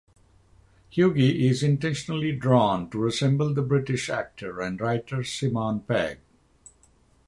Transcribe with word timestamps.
Hughie 0.89 1.45
is 1.47 1.61
intentionally 1.61 2.31
drawn 2.35 2.89
to 2.89 2.97
resemble 2.97 3.53
the 3.53 3.61
British 3.61 4.09
actor 4.09 4.59
and 4.59 4.81
writer 4.81 5.23
Simon 5.23 5.81
Pegg. 5.81 6.17